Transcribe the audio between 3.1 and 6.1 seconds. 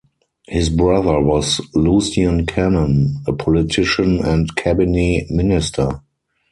a politician and cabinet minister.